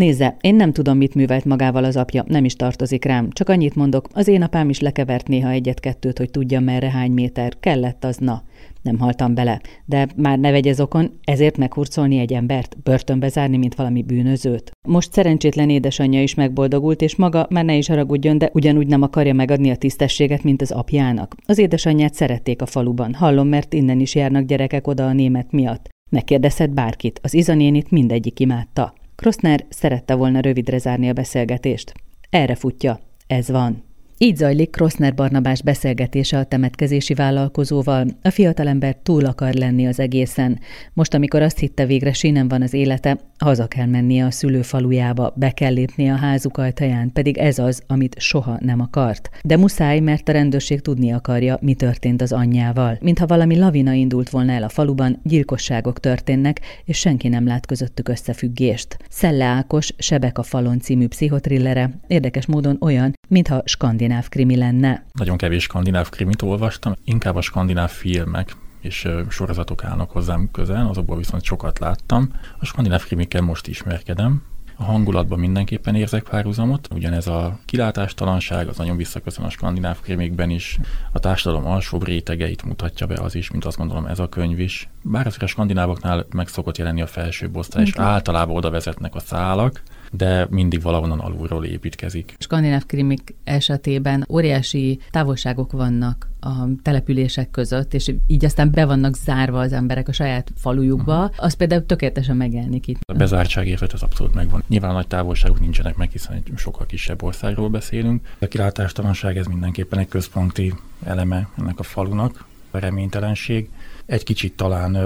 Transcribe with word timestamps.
Nézze, 0.00 0.36
én 0.40 0.54
nem 0.54 0.72
tudom, 0.72 0.96
mit 0.96 1.14
művelt 1.14 1.44
magával 1.44 1.84
az 1.84 1.96
apja, 1.96 2.24
nem 2.26 2.44
is 2.44 2.54
tartozik 2.54 3.04
rám. 3.04 3.30
Csak 3.30 3.48
annyit 3.48 3.74
mondok, 3.74 4.08
az 4.12 4.28
én 4.28 4.42
apám 4.42 4.68
is 4.68 4.80
lekevert 4.80 5.28
néha 5.28 5.50
egyet-kettőt, 5.50 6.18
hogy 6.18 6.30
tudja 6.30 6.60
merre 6.60 6.90
hány 6.90 7.10
méter. 7.10 7.52
Kellett 7.60 8.04
az, 8.04 8.16
na. 8.16 8.42
Nem 8.82 8.98
haltam 8.98 9.34
bele. 9.34 9.60
De 9.84 10.08
már 10.16 10.38
ne 10.38 10.50
vegyez 10.50 10.80
okon, 10.80 11.10
ezért 11.24 11.56
meghurcolni 11.56 12.18
egy 12.18 12.32
embert, 12.32 12.76
börtönbe 12.82 13.28
zárni, 13.28 13.56
mint 13.56 13.74
valami 13.74 14.02
bűnözőt. 14.02 14.70
Most 14.88 15.12
szerencsétlen 15.12 15.70
édesanyja 15.70 16.22
is 16.22 16.34
megboldogult, 16.34 17.02
és 17.02 17.16
maga 17.16 17.46
már 17.50 17.64
ne 17.64 17.76
is 17.76 17.88
haragudjon, 17.88 18.38
de 18.38 18.50
ugyanúgy 18.52 18.86
nem 18.86 19.02
akarja 19.02 19.34
megadni 19.34 19.70
a 19.70 19.76
tisztességet, 19.76 20.42
mint 20.42 20.62
az 20.62 20.70
apjának. 20.70 21.34
Az 21.46 21.58
édesanyját 21.58 22.14
szerették 22.14 22.62
a 22.62 22.66
faluban. 22.66 23.14
Hallom, 23.14 23.48
mert 23.48 23.72
innen 23.72 24.00
is 24.00 24.14
járnak 24.14 24.44
gyerekek 24.44 24.86
oda 24.86 25.06
a 25.06 25.12
német 25.12 25.52
miatt. 25.52 25.88
Megkérdezhet 26.10 26.74
bárkit, 26.74 27.20
az 27.22 27.34
izanénit 27.34 27.90
mindegyik 27.90 28.40
imádta. 28.40 28.98
Kroszner 29.20 29.64
szerette 29.68 30.14
volna 30.14 30.40
rövidre 30.40 30.78
zárni 30.78 31.08
a 31.08 31.12
beszélgetést. 31.12 31.92
Erre 32.30 32.54
futja. 32.54 33.00
Ez 33.26 33.50
van. 33.50 33.89
Így 34.22 34.36
zajlik 34.36 34.70
Kroszner 34.70 35.14
Barnabás 35.14 35.62
beszélgetése 35.62 36.38
a 36.38 36.44
temetkezési 36.44 37.14
vállalkozóval. 37.14 38.06
A 38.22 38.30
fiatalember 38.30 38.96
túl 39.02 39.24
akar 39.24 39.54
lenni 39.54 39.86
az 39.86 40.00
egészen. 40.00 40.58
Most, 40.92 41.14
amikor 41.14 41.42
azt 41.42 41.58
hitte 41.58 41.86
végre 41.86 42.12
sínen 42.12 42.48
van 42.48 42.62
az 42.62 42.72
élete, 42.72 43.18
haza 43.38 43.66
kell 43.66 43.86
mennie 43.86 44.24
a 44.24 44.30
szülőfalujába, 44.30 45.32
be 45.36 45.50
kell 45.50 45.72
lépnie 45.72 46.12
a 46.12 46.16
házuk 46.16 46.58
ajtaján, 46.58 47.12
pedig 47.12 47.38
ez 47.38 47.58
az, 47.58 47.82
amit 47.86 48.18
soha 48.18 48.58
nem 48.60 48.80
akart. 48.80 49.30
De 49.44 49.56
muszáj, 49.56 50.00
mert 50.00 50.28
a 50.28 50.32
rendőrség 50.32 50.80
tudni 50.80 51.12
akarja, 51.12 51.58
mi 51.60 51.74
történt 51.74 52.22
az 52.22 52.32
anyjával. 52.32 52.98
Mintha 53.00 53.26
valami 53.26 53.58
lavina 53.58 53.92
indult 53.92 54.30
volna 54.30 54.52
el 54.52 54.62
a 54.62 54.68
faluban, 54.68 55.20
gyilkosságok 55.22 56.00
történnek, 56.00 56.60
és 56.84 56.98
senki 56.98 57.28
nem 57.28 57.46
lát 57.46 57.66
közöttük 57.66 58.08
összefüggést. 58.08 58.96
Szelle 59.08 59.44
Ákos, 59.44 59.92
Sebek 59.98 60.38
a 60.38 60.42
falon 60.42 60.80
című 60.80 61.06
pszichotrillere 61.06 61.90
érdekes 62.06 62.46
módon 62.46 62.76
olyan, 62.80 63.12
mintha 63.30 63.62
skandináv 63.64 64.28
krimi 64.28 64.56
lenne. 64.56 65.04
Nagyon 65.12 65.36
kevés 65.36 65.62
skandináv 65.62 66.08
krimit 66.08 66.42
olvastam, 66.42 66.94
inkább 67.04 67.36
a 67.36 67.40
skandináv 67.40 67.90
filmek 67.90 68.56
és 68.80 69.08
sorozatok 69.28 69.84
állnak 69.84 70.10
hozzám 70.10 70.48
közel, 70.52 70.86
azokból 70.86 71.16
viszont 71.16 71.42
sokat 71.42 71.78
láttam. 71.78 72.32
A 72.58 72.64
skandináv 72.64 73.04
krimikkel 73.04 73.40
most 73.40 73.66
ismerkedem, 73.66 74.42
a 74.76 74.84
hangulatban 74.84 75.38
mindenképpen 75.38 75.94
érzek 75.94 76.22
párhuzamot, 76.22 76.88
ugyanez 76.94 77.26
a 77.26 77.58
kilátástalanság, 77.64 78.68
az 78.68 78.76
nagyon 78.76 78.96
visszaköszön 78.96 79.44
a 79.44 79.50
skandináv 79.50 80.00
krémékben 80.00 80.50
is, 80.50 80.78
a 81.12 81.18
társadalom 81.18 81.66
alsóbb 81.66 82.04
rétegeit 82.04 82.62
mutatja 82.62 83.06
be 83.06 83.14
az 83.14 83.34
is, 83.34 83.50
mint 83.50 83.64
azt 83.64 83.76
gondolom 83.76 84.06
ez 84.06 84.18
a 84.18 84.28
könyv 84.28 84.58
is. 84.58 84.88
Bár 85.02 85.26
azért 85.26 85.42
a 85.42 85.46
skandinávoknál 85.46 86.26
meg 86.30 86.48
szokott 86.48 86.78
jelenni 86.78 87.02
a 87.02 87.06
felsőbb 87.06 87.56
osztály, 87.56 87.82
és 87.82 87.92
általában 87.96 88.56
oda 88.56 88.70
vezetnek 88.70 89.14
a 89.14 89.20
szálak, 89.20 89.82
de 90.10 90.46
mindig 90.50 90.82
valahonnan 90.82 91.18
alulról 91.18 91.64
építkezik. 91.64 92.34
Skandináv 92.38 92.86
krimik 92.86 93.34
esetében 93.44 94.26
óriási 94.28 94.98
távolságok 95.10 95.72
vannak 95.72 96.28
a 96.40 96.52
települések 96.82 97.50
között, 97.50 97.94
és 97.94 98.14
így 98.26 98.44
aztán 98.44 98.70
be 98.70 98.84
vannak 98.84 99.16
zárva 99.16 99.60
az 99.60 99.72
emberek 99.72 100.08
a 100.08 100.12
saját 100.12 100.52
falujukba, 100.56 101.24
uh-huh. 101.24 101.44
az 101.44 101.54
például 101.54 101.86
tökéletesen 101.86 102.36
megjelenik 102.36 102.86
itt. 102.86 103.00
A 103.12 103.12
bezártság 103.12 103.66
érvet 103.66 103.92
az 103.92 104.02
abszolút 104.02 104.34
megvan. 104.34 104.62
Nyilván 104.68 104.92
nagy 104.92 105.06
távolságok 105.06 105.60
nincsenek 105.60 105.96
meg, 105.96 106.10
hiszen 106.10 106.34
egy 106.34 106.52
sokkal 106.56 106.86
kisebb 106.86 107.22
országról 107.22 107.68
beszélünk. 107.68 108.28
A 108.38 108.46
kilátástalanság 108.46 109.36
ez 109.36 109.46
mindenképpen 109.46 109.98
egy 109.98 110.08
központi 110.08 110.74
eleme 111.04 111.48
ennek 111.58 111.78
a 111.78 111.82
falunak, 111.82 112.44
a 112.70 112.78
reménytelenség. 112.78 113.68
Egy 114.06 114.24
kicsit 114.24 114.56
talán 114.56 114.96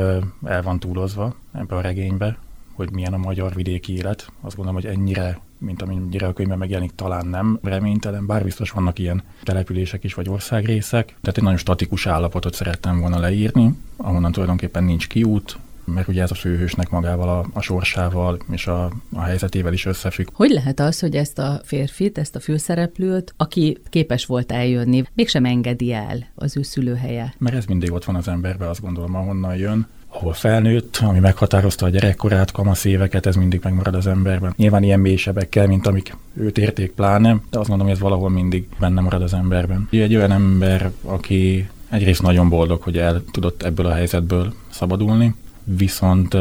el 0.44 0.62
van 0.62 0.78
túlozva 0.78 1.36
ebbe 1.52 1.76
a 1.76 1.80
regénybe, 1.80 2.36
hogy 2.74 2.92
milyen 2.92 3.12
a 3.12 3.16
magyar 3.16 3.54
vidéki 3.54 3.96
élet. 3.96 4.32
Azt 4.40 4.56
gondolom, 4.56 4.80
hogy 4.82 4.90
ennyire, 4.90 5.40
mint 5.58 5.82
amennyire 5.82 6.26
a 6.26 6.32
könyvben 6.32 6.58
megjelenik, 6.58 6.94
talán 6.94 7.26
nem 7.26 7.58
reménytelen, 7.62 8.26
bár 8.26 8.44
biztos 8.44 8.70
vannak 8.70 8.98
ilyen 8.98 9.22
települések 9.42 10.04
is, 10.04 10.14
vagy 10.14 10.28
országrészek. 10.28 11.06
Tehát 11.06 11.36
egy 11.36 11.42
nagyon 11.42 11.58
statikus 11.58 12.06
állapotot 12.06 12.54
szerettem 12.54 13.00
volna 13.00 13.18
leírni, 13.18 13.74
ahonnan 13.96 14.32
tulajdonképpen 14.32 14.84
nincs 14.84 15.08
kiút, 15.08 15.58
mert 15.84 16.08
ugye 16.08 16.22
ez 16.22 16.30
a 16.30 16.34
főhősnek 16.34 16.90
magával 16.90 17.28
a, 17.28 17.46
a 17.52 17.60
sorsával 17.60 18.38
és 18.50 18.66
a, 18.66 18.92
a 19.12 19.20
helyzetével 19.20 19.72
is 19.72 19.86
összefügg. 19.86 20.28
Hogy 20.32 20.50
lehet 20.50 20.80
az, 20.80 21.00
hogy 21.00 21.16
ezt 21.16 21.38
a 21.38 21.60
férfit, 21.64 22.18
ezt 22.18 22.36
a 22.36 22.40
főszereplőt, 22.40 23.34
aki 23.36 23.78
képes 23.88 24.26
volt 24.26 24.52
eljönni, 24.52 25.04
mégsem 25.14 25.44
engedi 25.44 25.92
el 25.92 26.26
az 26.34 26.56
ő 26.56 26.62
szülőhelye? 26.62 27.34
Mert 27.38 27.54
ez 27.54 27.64
mindig 27.64 27.92
ott 27.92 28.04
van 28.04 28.14
az 28.14 28.28
emberben, 28.28 28.68
azt 28.68 28.80
gondolom, 28.80 29.14
ahonnan 29.14 29.56
jön 29.56 29.86
ahol 30.14 30.32
felnőtt, 30.32 30.96
ami 30.96 31.18
meghatározta 31.18 31.86
a 31.86 31.88
gyerekkorát, 31.88 32.50
kamasz 32.50 32.84
éveket, 32.84 33.26
ez 33.26 33.36
mindig 33.36 33.60
megmarad 33.62 33.94
az 33.94 34.06
emberben. 34.06 34.52
Nyilván 34.56 34.82
ilyen 34.82 35.00
mélysebekkel, 35.00 35.66
mint 35.66 35.86
amik 35.86 36.16
őt 36.34 36.58
érték 36.58 36.90
pláne, 36.92 37.40
de 37.50 37.58
azt 37.58 37.68
mondom, 37.68 37.86
hogy 37.86 37.96
ez 37.96 38.02
valahol 38.02 38.30
mindig 38.30 38.68
benne 38.78 39.00
marad 39.00 39.22
az 39.22 39.34
emberben. 39.34 39.88
Egy 39.90 40.14
olyan 40.14 40.32
ember, 40.32 40.90
aki 41.02 41.68
egyrészt 41.90 42.22
nagyon 42.22 42.48
boldog, 42.48 42.82
hogy 42.82 42.98
el 42.98 43.22
tudott 43.30 43.62
ebből 43.62 43.86
a 43.86 43.94
helyzetből 43.94 44.52
szabadulni, 44.70 45.34
viszont 45.64 46.34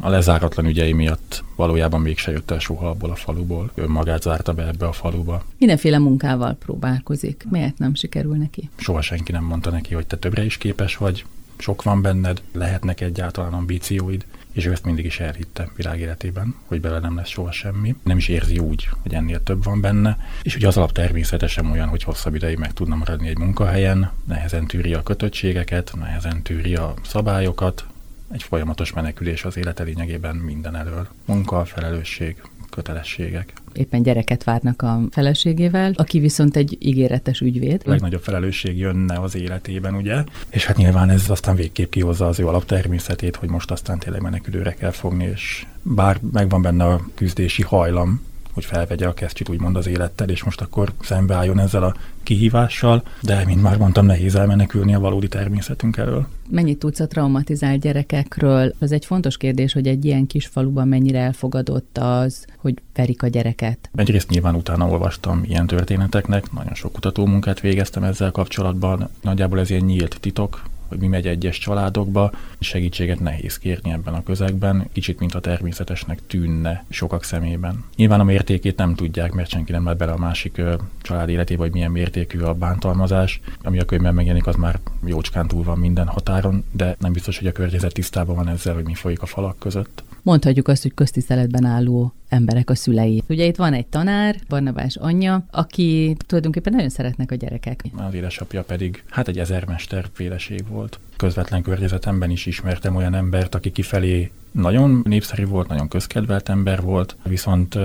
a 0.00 0.08
lezáratlan 0.08 0.66
ügyei 0.66 0.92
miatt 0.92 1.44
valójában 1.56 2.00
mégse 2.00 2.30
jött 2.30 2.50
el 2.50 2.58
soha 2.58 2.88
abból 2.88 3.10
a 3.10 3.14
faluból. 3.14 3.70
Ő 3.74 3.88
magát 3.88 4.22
zárta 4.22 4.52
be 4.52 4.66
ebbe 4.66 4.86
a 4.86 4.92
faluba. 4.92 5.44
Mindenféle 5.58 5.98
munkával 5.98 6.56
próbálkozik. 6.64 7.44
Miért 7.50 7.78
nem 7.78 7.94
sikerül 7.94 8.36
neki? 8.36 8.70
Soha 8.76 9.00
senki 9.00 9.32
nem 9.32 9.44
mondta 9.44 9.70
neki, 9.70 9.94
hogy 9.94 10.06
te 10.06 10.16
többre 10.16 10.44
is 10.44 10.58
képes 10.58 10.96
vagy, 10.96 11.24
sok 11.60 11.82
van 11.82 12.02
benned, 12.02 12.42
lehetnek 12.52 13.00
egyáltalán 13.00 13.52
ambícióid, 13.52 14.24
és 14.52 14.66
ő 14.66 14.72
ezt 14.72 14.84
mindig 14.84 15.04
is 15.04 15.20
elhitte 15.20 15.70
világéletében, 15.76 16.54
hogy 16.66 16.80
bele 16.80 16.98
nem 16.98 17.16
lesz 17.16 17.28
soha 17.28 17.52
semmi. 17.52 17.94
Nem 18.02 18.16
is 18.16 18.28
érzi 18.28 18.58
úgy, 18.58 18.88
hogy 19.02 19.14
ennél 19.14 19.42
több 19.42 19.64
van 19.64 19.80
benne, 19.80 20.18
és 20.42 20.56
ugye 20.56 20.66
az 20.66 20.76
alap 20.76 20.92
természetesen 20.92 21.66
olyan, 21.66 21.88
hogy 21.88 22.02
hosszabb 22.02 22.34
ideig 22.34 22.58
meg 22.58 22.72
tudna 22.72 22.94
maradni 22.94 23.28
egy 23.28 23.38
munkahelyen, 23.38 24.10
nehezen 24.24 24.66
tűri 24.66 24.94
a 24.94 25.02
kötöttségeket, 25.02 25.92
nehezen 25.98 26.42
tűri 26.42 26.74
a 26.74 26.94
szabályokat, 27.04 27.84
egy 28.32 28.42
folyamatos 28.42 28.92
menekülés 28.92 29.44
az 29.44 29.56
élete 29.56 29.82
lényegében 29.82 30.36
minden 30.36 30.76
elől. 30.76 31.08
Munka, 31.24 31.64
felelősség, 31.64 32.42
kötelességek. 32.70 33.52
Éppen 33.72 34.02
gyereket 34.02 34.44
várnak 34.44 34.82
a 34.82 35.00
feleségével, 35.10 35.92
aki 35.96 36.18
viszont 36.18 36.56
egy 36.56 36.76
ígéretes 36.80 37.40
ügyvéd. 37.40 37.82
A 37.84 37.90
legnagyobb 37.90 38.22
felelősség 38.22 38.78
jönne 38.78 39.20
az 39.20 39.36
életében, 39.36 39.94
ugye? 39.94 40.24
És 40.50 40.64
hát 40.66 40.76
nyilván 40.76 41.10
ez 41.10 41.30
aztán 41.30 41.54
végképp 41.54 41.90
kihozza 41.90 42.26
az 42.26 42.40
ő 42.40 42.46
alaptermészetét, 42.46 43.36
hogy 43.36 43.48
most 43.48 43.70
aztán 43.70 43.98
tényleg 43.98 44.22
menekülőre 44.22 44.72
kell 44.72 44.90
fogni, 44.90 45.24
és 45.24 45.66
bár 45.82 46.20
megvan 46.32 46.62
benne 46.62 46.84
a 46.84 47.00
küzdési 47.14 47.62
hajlam, 47.62 48.28
hogy 48.52 48.64
felvegye 48.64 49.06
a 49.06 49.14
kesztyűt 49.14 49.48
úgymond 49.48 49.76
az 49.76 49.86
élettel, 49.86 50.28
és 50.28 50.44
most 50.44 50.60
akkor 50.60 50.92
szembeálljon 51.00 51.58
ezzel 51.58 51.82
a 51.82 51.94
kihívással, 52.22 53.02
de 53.22 53.44
mint 53.44 53.62
már 53.62 53.76
mondtam, 53.76 54.06
nehéz 54.06 54.34
elmenekülni 54.34 54.94
a 54.94 55.00
valódi 55.00 55.28
természetünk 55.28 55.96
elől. 55.96 56.26
Mennyit 56.50 56.78
tudsz 56.78 57.00
a 57.00 57.06
traumatizált 57.06 57.80
gyerekekről? 57.80 58.74
Az 58.78 58.92
egy 58.92 59.04
fontos 59.04 59.36
kérdés, 59.36 59.72
hogy 59.72 59.86
egy 59.86 60.04
ilyen 60.04 60.26
kis 60.26 60.46
faluban 60.46 60.88
mennyire 60.88 61.18
elfogadott 61.18 61.98
az, 61.98 62.46
hogy 62.56 62.74
verik 62.94 63.22
a 63.22 63.26
gyereket. 63.26 63.90
Egyrészt 63.94 64.30
nyilván 64.30 64.54
utána 64.54 64.88
olvastam 64.88 65.40
ilyen 65.44 65.66
történeteknek, 65.66 66.52
nagyon 66.52 66.74
sok 66.74 66.92
kutatómunkát 66.92 67.60
végeztem 67.60 68.02
ezzel 68.02 68.30
kapcsolatban. 68.30 69.08
Nagyjából 69.22 69.58
ez 69.58 69.70
ilyen 69.70 69.84
nyílt 69.84 70.16
titok, 70.20 70.62
hogy 70.90 70.98
mi 70.98 71.06
megy 71.06 71.26
egyes 71.26 71.58
családokba. 71.58 72.30
Segítséget 72.58 73.20
nehéz 73.20 73.58
kérni 73.58 73.92
ebben 73.92 74.14
a 74.14 74.22
közegben, 74.22 74.88
kicsit 74.92 75.18
mint 75.18 75.34
a 75.34 75.40
természetesnek 75.40 76.18
tűnne 76.26 76.84
sokak 76.88 77.24
szemében. 77.24 77.84
Nyilván 77.96 78.20
a 78.20 78.24
mértékét 78.24 78.76
nem 78.76 78.94
tudják, 78.94 79.32
mert 79.32 79.50
senki 79.50 79.72
nem 79.72 79.84
lát 79.84 79.96
bele 79.96 80.12
a 80.12 80.18
másik 80.18 80.60
család 81.02 81.28
életébe, 81.28 81.62
hogy 81.62 81.72
milyen 81.72 81.90
mértékű 81.90 82.38
a 82.38 82.54
bántalmazás. 82.54 83.40
Ami 83.62 83.78
a 83.78 83.84
könyvben 83.84 84.14
megjelenik, 84.14 84.46
az 84.46 84.56
már 84.56 84.78
jócskán 85.04 85.48
túl 85.48 85.62
van 85.62 85.78
minden 85.78 86.06
határon, 86.06 86.64
de 86.72 86.96
nem 86.98 87.12
biztos, 87.12 87.38
hogy 87.38 87.46
a 87.46 87.52
környezet 87.52 87.92
tisztában 87.92 88.36
van 88.36 88.48
ezzel, 88.48 88.74
hogy 88.74 88.84
mi 88.84 88.94
folyik 88.94 89.22
a 89.22 89.26
falak 89.26 89.58
között 89.58 90.02
mondhatjuk 90.22 90.68
azt, 90.68 90.82
hogy 90.82 90.94
köztiszteletben 90.94 91.64
álló 91.64 92.12
emberek 92.28 92.70
a 92.70 92.74
szülei. 92.74 93.22
Ugye 93.28 93.44
itt 93.44 93.56
van 93.56 93.72
egy 93.72 93.86
tanár, 93.86 94.36
Barnabás 94.48 94.96
anyja, 94.96 95.46
aki 95.50 96.16
tulajdonképpen 96.26 96.72
nagyon 96.72 96.88
szeretnek 96.88 97.30
a 97.30 97.34
gyerekek. 97.34 97.84
Az 97.96 98.14
édesapja 98.14 98.62
pedig, 98.62 99.04
hát 99.08 99.28
egy 99.28 99.38
ezermester 99.38 100.08
féleség 100.12 100.68
volt. 100.68 101.00
Közvetlen 101.16 101.62
környezetemben 101.62 102.30
is 102.30 102.46
ismertem 102.46 102.96
olyan 102.96 103.14
embert, 103.14 103.54
aki 103.54 103.70
kifelé 103.70 104.30
nagyon 104.52 105.00
népszerű 105.04 105.46
volt, 105.46 105.68
nagyon 105.68 105.88
közkedvelt 105.88 106.48
ember 106.48 106.82
volt, 106.82 107.16
viszont 107.22 107.78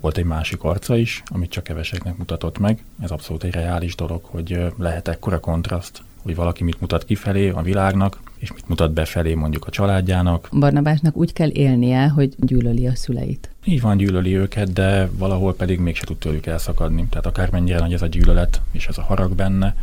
volt 0.00 0.16
egy 0.16 0.24
másik 0.24 0.62
arca 0.62 0.96
is, 0.96 1.22
amit 1.26 1.50
csak 1.50 1.64
keveseknek 1.64 2.16
mutatott 2.16 2.58
meg. 2.58 2.84
Ez 3.02 3.10
abszolút 3.10 3.44
egy 3.44 3.52
reális 3.52 3.94
dolog, 3.94 4.24
hogy 4.24 4.72
lehet 4.78 5.08
ekkora 5.08 5.40
kontraszt, 5.40 6.02
hogy 6.22 6.34
valaki 6.34 6.64
mit 6.64 6.80
mutat 6.80 7.04
kifelé 7.04 7.48
a 7.48 7.62
világnak, 7.62 8.20
és 8.38 8.52
mit 8.52 8.68
mutat 8.68 8.92
befelé 8.92 9.34
mondjuk 9.34 9.66
a 9.66 9.70
családjának. 9.70 10.48
Barnabásnak 10.52 11.16
úgy 11.16 11.32
kell 11.32 11.50
élnie, 11.50 12.08
hogy 12.08 12.34
gyűlöli 12.38 12.86
a 12.86 12.94
szüleit. 12.94 13.50
Így 13.64 13.80
van, 13.80 13.96
gyűlöli 13.96 14.36
őket, 14.36 14.72
de 14.72 15.10
valahol 15.12 15.54
pedig 15.54 15.78
mégse 15.78 16.04
tud 16.04 16.16
tőlük 16.16 16.46
elszakadni. 16.46 17.06
Tehát 17.10 17.26
akármennyire 17.26 17.78
nagy 17.78 17.92
ez 17.92 18.02
a 18.02 18.06
gyűlölet 18.06 18.60
és 18.70 18.86
ez 18.86 18.98
a 18.98 19.02
harag 19.02 19.34
benne, 19.34 19.76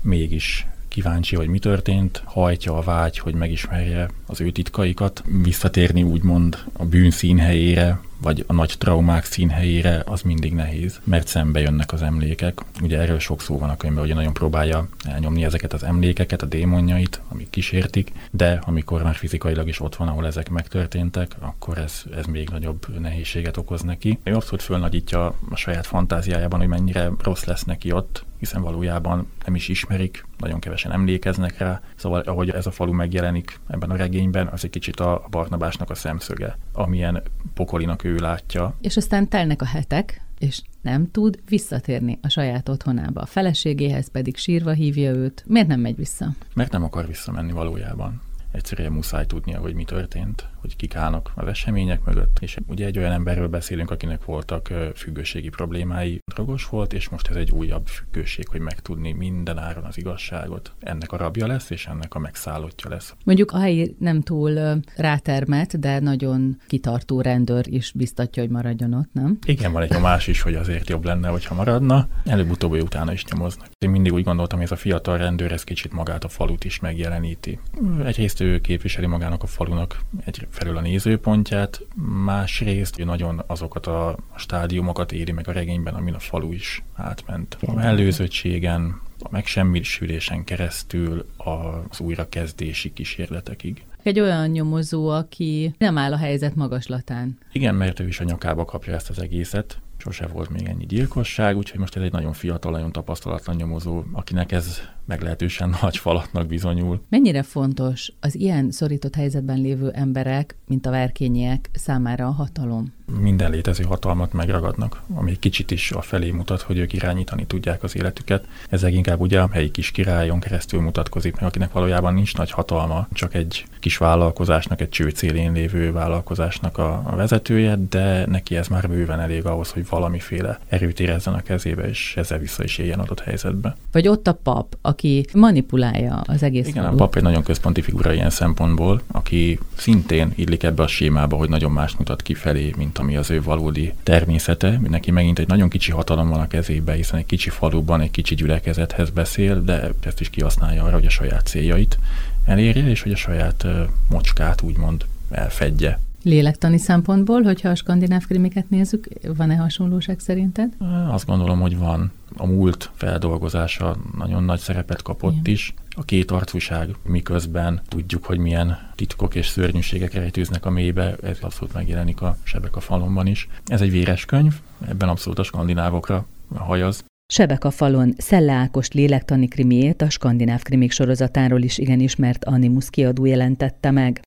mégis 0.00 0.66
kíváncsi, 0.88 1.36
hogy 1.36 1.48
mi 1.48 1.58
történt, 1.58 2.22
hajtja 2.24 2.76
a 2.76 2.82
vágy, 2.82 3.18
hogy 3.18 3.34
megismerje 3.34 4.10
az 4.26 4.40
ő 4.40 4.50
titkaikat, 4.50 5.22
visszatérni 5.42 6.02
úgymond 6.02 6.58
a 6.72 6.84
bűn 6.84 7.10
színhelyére, 7.10 8.00
vagy 8.22 8.44
a 8.46 8.52
nagy 8.52 8.74
traumák 8.78 9.24
színhelyére, 9.24 10.02
az 10.06 10.22
mindig 10.22 10.52
nehéz, 10.52 11.00
mert 11.04 11.26
szembe 11.26 11.60
jönnek 11.60 11.92
az 11.92 12.02
emlékek. 12.02 12.60
Ugye 12.82 12.98
erről 12.98 13.18
sok 13.18 13.42
szó 13.42 13.58
van 13.58 13.70
a 13.70 13.76
könyvben, 13.76 14.04
hogy 14.04 14.14
nagyon 14.14 14.32
próbálja 14.32 14.88
elnyomni 15.04 15.44
ezeket 15.44 15.72
az 15.72 15.82
emlékeket, 15.82 16.42
a 16.42 16.46
démonjait, 16.46 17.22
amik 17.28 17.50
kísértik, 17.50 18.12
de 18.30 18.60
amikor 18.66 19.02
már 19.02 19.14
fizikailag 19.14 19.68
is 19.68 19.80
ott 19.80 19.96
van, 19.96 20.08
ahol 20.08 20.26
ezek 20.26 20.48
megtörténtek, 20.48 21.36
akkor 21.38 21.78
ez, 21.78 22.02
ez 22.16 22.26
még 22.26 22.48
nagyobb 22.48 22.98
nehézséget 22.98 23.56
okoz 23.56 23.82
neki. 23.82 24.18
Ő 24.22 24.34
abszolút 24.34 24.62
fölnagyítja 24.62 25.34
a 25.50 25.56
saját 25.56 25.86
fantáziájában, 25.86 26.58
hogy 26.58 26.68
mennyire 26.68 27.10
rossz 27.22 27.44
lesz 27.44 27.64
neki 27.64 27.92
ott, 27.92 28.24
hiszen 28.40 28.62
valójában 28.62 29.26
nem 29.44 29.54
is 29.54 29.68
ismerik, 29.68 30.26
nagyon 30.38 30.60
kevesen 30.60 30.92
emlékeznek 30.92 31.58
rá. 31.58 31.80
Szóval 31.96 32.20
ahogy 32.20 32.50
ez 32.50 32.66
a 32.66 32.70
falu 32.70 32.92
megjelenik 32.92 33.60
ebben 33.68 33.90
a 33.90 33.96
regényben, 33.96 34.46
az 34.46 34.64
egy 34.64 34.70
kicsit 34.70 35.00
a 35.00 35.26
Barnabásnak 35.30 35.90
a 35.90 35.94
szemszöge, 35.94 36.58
amilyen 36.72 37.22
pokolinak 37.54 38.04
ő 38.04 38.16
látja. 38.16 38.74
És 38.80 38.96
aztán 38.96 39.28
telnek 39.28 39.62
a 39.62 39.66
hetek, 39.66 40.22
és 40.38 40.62
nem 40.82 41.10
tud 41.10 41.38
visszatérni 41.48 42.18
a 42.22 42.28
saját 42.28 42.68
otthonába. 42.68 43.20
A 43.20 43.26
feleségéhez 43.26 44.10
pedig 44.10 44.36
sírva 44.36 44.70
hívja 44.70 45.10
őt. 45.10 45.44
Miért 45.46 45.68
nem 45.68 45.80
megy 45.80 45.96
vissza? 45.96 46.28
Mert 46.54 46.72
nem 46.72 46.84
akar 46.84 47.06
visszamenni 47.06 47.52
valójában 47.52 48.20
egyszerűen 48.52 48.92
muszáj 48.92 49.26
tudnia, 49.26 49.58
hogy 49.58 49.74
mi 49.74 49.84
történt, 49.84 50.48
hogy 50.56 50.76
kik 50.76 50.96
állnak 50.96 51.32
az 51.34 51.46
események 51.46 52.04
mögött. 52.04 52.38
És 52.40 52.56
ugye 52.66 52.86
egy 52.86 52.98
olyan 52.98 53.12
emberről 53.12 53.48
beszélünk, 53.48 53.90
akinek 53.90 54.24
voltak 54.24 54.72
függőségi 54.94 55.48
problémái, 55.48 56.18
drogos 56.34 56.68
volt, 56.68 56.92
és 56.92 57.08
most 57.08 57.28
ez 57.28 57.36
egy 57.36 57.50
újabb 57.50 57.86
függőség, 57.86 58.48
hogy 58.48 58.60
megtudni 58.60 59.12
minden 59.12 59.58
áron 59.58 59.84
az 59.84 59.98
igazságot. 59.98 60.72
Ennek 60.80 61.12
a 61.12 61.16
rabja 61.16 61.46
lesz, 61.46 61.70
és 61.70 61.86
ennek 61.86 62.14
a 62.14 62.18
megszállottja 62.18 62.90
lesz. 62.90 63.14
Mondjuk 63.24 63.50
a 63.50 63.58
helyi 63.58 63.96
nem 63.98 64.20
túl 64.20 64.80
rátermet, 64.96 65.78
de 65.78 66.00
nagyon 66.00 66.56
kitartó 66.66 67.20
rendőr 67.20 67.66
is 67.68 67.92
biztatja, 67.92 68.42
hogy 68.42 68.52
maradjon 68.52 68.94
ott, 68.94 69.12
nem? 69.12 69.38
Igen, 69.46 69.72
van 69.72 69.82
egy 69.82 69.90
nyomás 69.90 70.26
is, 70.26 70.40
hogy 70.40 70.54
azért 70.54 70.88
jobb 70.88 71.04
lenne, 71.04 71.28
hogyha 71.28 71.54
maradna. 71.54 72.08
Előbb-utóbb 72.24 72.72
utána 72.72 73.12
is 73.12 73.24
nyomoznak. 73.24 73.68
Én 73.78 73.90
mindig 73.90 74.12
úgy 74.12 74.24
gondoltam, 74.24 74.58
hogy 74.58 74.66
ez 74.66 74.72
a 74.72 74.80
fiatal 74.80 75.18
rendőr 75.18 75.52
ez 75.52 75.64
kicsit 75.64 75.92
magát 75.92 76.24
a 76.24 76.28
falut 76.28 76.64
is 76.64 76.80
megjeleníti. 76.80 77.58
Egyrészt 78.04 78.39
ő 78.40 78.60
képviseli 78.60 79.06
magának 79.06 79.42
a 79.42 79.46
falunak 79.46 80.00
egyfelől 80.24 80.76
a 80.76 80.80
nézőpontját, 80.80 81.80
másrészt 82.24 82.98
ő 82.98 83.04
nagyon 83.04 83.42
azokat 83.46 83.86
a 83.86 84.16
stádiumokat 84.36 85.12
éri 85.12 85.32
meg 85.32 85.48
a 85.48 85.52
regényben, 85.52 85.94
amin 85.94 86.14
a 86.14 86.18
falu 86.18 86.52
is 86.52 86.82
átment. 86.94 87.56
A 87.66 87.72
mellőzöttségen, 87.72 89.00
a 89.18 89.28
megsemmisülésen 89.30 90.44
keresztül 90.44 91.26
az 91.36 92.00
újrakezdési 92.00 92.92
kísérletekig. 92.92 93.84
Egy 94.02 94.20
olyan 94.20 94.48
nyomozó, 94.48 95.08
aki 95.08 95.74
nem 95.78 95.98
áll 95.98 96.12
a 96.12 96.16
helyzet 96.16 96.54
magaslatán. 96.54 97.38
Igen, 97.52 97.74
mert 97.74 98.00
ő 98.00 98.06
is 98.06 98.20
a 98.20 98.24
nyakába 98.24 98.64
kapja 98.64 98.94
ezt 98.94 99.10
az 99.10 99.20
egészet, 99.22 99.78
sose 100.00 100.26
volt 100.26 100.50
még 100.50 100.66
ennyi 100.66 100.86
gyilkosság, 100.86 101.56
úgyhogy 101.56 101.80
most 101.80 101.96
ez 101.96 102.02
egy 102.02 102.12
nagyon 102.12 102.32
fiatal, 102.32 102.72
nagyon 102.72 102.92
tapasztalatlan 102.92 103.56
nyomozó, 103.56 104.02
akinek 104.12 104.52
ez 104.52 104.80
meglehetősen 105.10 105.76
nagy 105.82 105.96
falatnak 105.96 106.46
bizonyul. 106.46 107.00
Mennyire 107.08 107.42
fontos 107.42 108.12
az 108.20 108.34
ilyen 108.34 108.70
szorított 108.70 109.14
helyzetben 109.14 109.60
lévő 109.60 109.90
emberek, 109.90 110.56
mint 110.66 110.86
a 110.86 110.90
verkényiek 110.90 111.70
számára 111.72 112.26
a 112.26 112.30
hatalom? 112.30 112.92
Minden 113.20 113.50
létező 113.50 113.84
hatalmat 113.84 114.32
megragadnak, 114.32 115.02
ami 115.14 115.38
kicsit 115.38 115.70
is 115.70 115.92
a 115.92 116.00
felé 116.00 116.30
mutat, 116.30 116.60
hogy 116.60 116.78
ők 116.78 116.92
irányítani 116.92 117.46
tudják 117.46 117.82
az 117.82 117.96
életüket. 117.96 118.44
Ez 118.68 118.82
inkább 118.82 119.20
ugye 119.20 119.40
a 119.40 119.48
helyi 119.52 119.70
kis 119.70 119.90
királyon 119.90 120.40
keresztül 120.40 120.80
mutatkozik, 120.80 121.32
mert 121.32 121.46
akinek 121.46 121.72
valójában 121.72 122.14
nincs 122.14 122.36
nagy 122.36 122.50
hatalma, 122.50 123.08
csak 123.12 123.34
egy 123.34 123.64
kis 123.80 123.96
vállalkozásnak, 123.96 124.80
egy 124.80 124.88
csőcélén 124.88 125.52
lévő 125.52 125.92
vállalkozásnak 125.92 126.78
a, 126.78 127.02
a 127.04 127.16
vezetője, 127.16 127.76
de 127.88 128.26
neki 128.26 128.56
ez 128.56 128.68
már 128.68 128.88
bőven 128.88 129.20
elég 129.20 129.46
ahhoz, 129.46 129.70
hogy 129.70 129.88
valamiféle 129.88 130.58
erőt 130.68 131.00
érezzen 131.00 131.34
a 131.34 131.42
kezébe, 131.42 131.88
és 131.88 132.16
ezzel 132.16 132.38
vissza 132.38 132.64
is 132.64 132.78
éljen 132.78 133.00
adott 133.00 133.20
helyzetbe. 133.20 133.76
Vagy 133.92 134.08
ott 134.08 134.26
a 134.26 134.32
pap, 134.32 134.76
aki 134.80 134.99
manipulálja 135.34 136.22
az 136.26 136.42
egész 136.42 136.66
Igen, 136.66 136.82
falut. 136.82 137.00
a 137.00 137.02
pap 137.04 137.16
egy 137.16 137.22
nagyon 137.22 137.42
központi 137.42 137.80
figura 137.80 138.12
ilyen 138.12 138.30
szempontból, 138.30 139.00
aki 139.06 139.58
szintén 139.76 140.32
illik 140.34 140.62
ebbe 140.62 140.82
a 140.82 140.86
sémába, 140.86 141.36
hogy 141.36 141.48
nagyon 141.48 141.72
más 141.72 141.96
mutat 141.96 142.22
kifelé, 142.22 142.72
mint 142.76 142.98
ami 142.98 143.16
az 143.16 143.30
ő 143.30 143.42
valódi 143.42 143.92
természete. 144.02 144.80
Neki 144.88 145.10
megint 145.10 145.38
egy 145.38 145.48
nagyon 145.48 145.68
kicsi 145.68 145.90
hatalom 145.90 146.28
van 146.28 146.40
a 146.40 146.48
kezébe, 146.48 146.92
hiszen 146.92 147.18
egy 147.18 147.26
kicsi 147.26 147.50
faluban 147.50 148.00
egy 148.00 148.10
kicsi 148.10 148.34
gyülekezethez 148.34 149.10
beszél, 149.10 149.62
de 149.62 149.90
ezt 150.00 150.20
is 150.20 150.30
kihasználja 150.30 150.84
arra, 150.84 150.94
hogy 150.94 151.06
a 151.06 151.10
saját 151.10 151.46
céljait 151.46 151.98
elérje, 152.44 152.88
és 152.88 153.02
hogy 153.02 153.12
a 153.12 153.16
saját 153.16 153.66
mocskát 154.08 154.62
úgymond 154.62 155.04
elfedje. 155.30 155.98
Lélektani 156.22 156.78
szempontból, 156.78 157.42
hogyha 157.42 157.68
a 157.68 157.74
skandináv 157.74 158.26
krimiket 158.26 158.70
nézzük, 158.70 159.08
van-e 159.36 159.56
hasonlóság 159.56 160.18
szerinted? 160.18 160.72
Azt 161.08 161.26
gondolom, 161.26 161.60
hogy 161.60 161.78
van. 161.78 162.12
A 162.36 162.46
múlt 162.46 162.90
feldolgozása 162.94 163.96
nagyon 164.18 164.44
nagy 164.44 164.58
szerepet 164.58 165.02
kapott 165.02 165.32
Igen. 165.32 165.52
is. 165.52 165.74
A 165.90 166.02
két 166.02 166.30
arcúság, 166.30 166.88
miközben 167.02 167.80
tudjuk, 167.88 168.24
hogy 168.24 168.38
milyen 168.38 168.78
titkok 168.94 169.34
és 169.34 169.46
szörnyűségek 169.46 170.12
rejtőznek 170.12 170.66
a 170.66 170.70
mélybe, 170.70 171.16
ez 171.22 171.38
abszolút 171.40 171.74
megjelenik 171.74 172.20
a 172.20 172.36
Sebek 172.42 172.76
a 172.76 172.80
falonban 172.80 173.26
is. 173.26 173.48
Ez 173.66 173.80
egy 173.80 173.90
véres 173.90 174.24
könyv, 174.24 174.54
ebben 174.88 175.08
abszolút 175.08 175.38
a 175.38 175.42
skandinávokra 175.42 176.26
hajaz. 176.54 177.04
Sebek 177.32 177.64
a 177.64 177.70
falon 177.70 178.14
Szelle 178.16 178.52
Ákos 178.52 178.92
lélektani 178.92 179.48
krimiét 179.48 180.02
a 180.02 180.10
skandináv 180.10 180.62
krimik 180.62 180.92
sorozatáról 180.92 181.62
is 181.62 181.78
igen 181.78 182.00
ismert 182.00 182.44
Animus 182.44 182.90
kiadó 182.90 183.24
jelentette 183.24 183.90
meg. 183.90 184.20